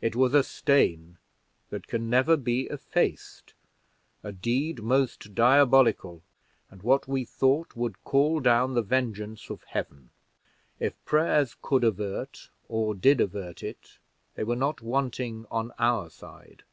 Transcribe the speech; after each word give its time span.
It 0.00 0.16
was 0.16 0.34
a 0.34 0.42
stain 0.42 1.18
that 1.70 1.86
can 1.86 2.10
never 2.10 2.36
be 2.36 2.62
effaced 2.66 3.54
a 4.24 4.32
deed 4.32 4.82
most 4.82 5.36
diabolical, 5.36 6.20
and 6.68 6.82
what 6.82 7.06
we 7.06 7.24
thought 7.24 7.76
would 7.76 8.02
call 8.02 8.40
down 8.40 8.74
the 8.74 8.82
vengeance 8.82 9.50
of 9.50 9.62
Heaven. 9.62 10.10
If 10.80 10.94
prayers 11.04 11.54
could 11.62 11.84
avert, 11.84 12.50
or 12.68 12.92
did 12.92 13.20
avert 13.20 13.62
it, 13.62 13.98
they 14.34 14.42
were 14.42 14.56
not 14.56 14.80
wanting 14.82 15.46
on 15.48 15.70
our 15.78 16.10
side." 16.10 16.64